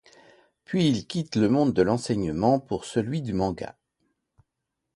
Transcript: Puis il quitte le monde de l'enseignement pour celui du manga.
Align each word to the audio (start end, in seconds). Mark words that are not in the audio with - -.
Puis 0.65 0.87
il 0.87 1.05
quitte 1.05 1.35
le 1.35 1.47
monde 1.47 1.73
de 1.73 1.83
l'enseignement 1.83 2.59
pour 2.59 2.85
celui 2.85 3.21
du 3.21 3.33
manga. 3.33 3.77